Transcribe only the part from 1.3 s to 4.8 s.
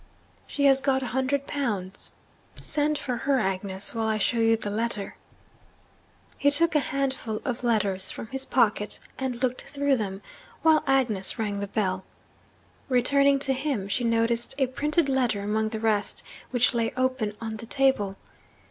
pounds. Send for her, Agnes, while I show you the